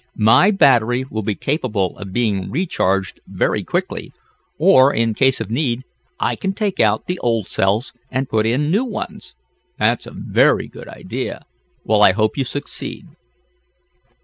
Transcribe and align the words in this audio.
My 0.17 0.49
battery 0.49 1.05
will 1.11 1.21
be 1.21 1.35
capable 1.35 1.95
of 1.99 2.11
being 2.11 2.49
recharged 2.49 3.19
very 3.27 3.63
quickly, 3.63 4.11
or, 4.57 4.91
in 4.91 5.13
case 5.13 5.39
of 5.39 5.51
need, 5.51 5.83
I 6.19 6.35
can 6.35 6.53
take 6.53 6.79
out 6.79 7.05
the 7.05 7.19
old 7.19 7.47
cells 7.47 7.93
and 8.09 8.27
put 8.27 8.47
in 8.47 8.71
new 8.71 8.83
ones. 8.83 9.35
"That's 9.77 10.07
a 10.07 10.11
very 10.17 10.67
good 10.67 10.87
idea. 10.87 11.43
Well, 11.83 12.01
I 12.01 12.13
hope 12.13 12.35
you 12.35 12.45
succeed." 12.45 13.09